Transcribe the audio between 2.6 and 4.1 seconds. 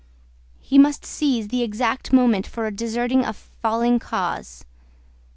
deserting a falling